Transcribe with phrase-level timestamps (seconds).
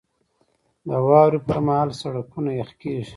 [0.87, 3.09] •د واورې پر مهال سړکونه یخ کېږي.